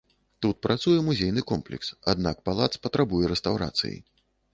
[0.43, 3.93] Тут працуе музейны комплекс, аднак палац патрабуе рэстаўрацыі.